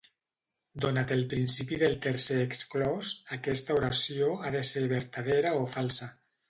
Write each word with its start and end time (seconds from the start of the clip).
Donat 0.85 1.13
el 1.15 1.21
principi 1.33 1.79
del 1.83 1.93
tercer 2.07 2.39
exclòs, 2.47 3.13
aquesta 3.39 3.79
oració 3.83 4.35
ha 4.43 4.57
de 4.59 4.67
ser 4.75 4.87
vertadera 4.99 5.59
o 5.65 5.75
falsa. 5.79 6.15